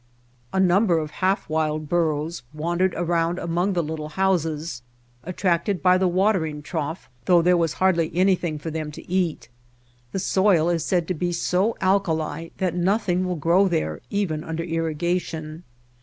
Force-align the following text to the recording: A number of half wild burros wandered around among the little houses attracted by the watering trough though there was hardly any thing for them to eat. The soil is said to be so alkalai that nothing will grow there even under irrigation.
A 0.51 0.59
number 0.59 0.97
of 0.97 1.11
half 1.21 1.47
wild 1.47 1.87
burros 1.87 2.41
wandered 2.55 2.95
around 2.97 3.37
among 3.37 3.73
the 3.73 3.83
little 3.83 4.09
houses 4.09 4.81
attracted 5.23 5.83
by 5.83 5.99
the 5.99 6.07
watering 6.07 6.63
trough 6.63 7.07
though 7.25 7.43
there 7.43 7.55
was 7.55 7.73
hardly 7.73 8.09
any 8.15 8.33
thing 8.33 8.57
for 8.57 8.71
them 8.71 8.91
to 8.93 9.07
eat. 9.07 9.47
The 10.11 10.17
soil 10.17 10.69
is 10.69 10.83
said 10.83 11.07
to 11.09 11.13
be 11.13 11.31
so 11.31 11.77
alkalai 11.81 12.49
that 12.57 12.73
nothing 12.73 13.25
will 13.27 13.35
grow 13.35 13.67
there 13.67 14.01
even 14.09 14.43
under 14.43 14.63
irrigation. 14.63 15.63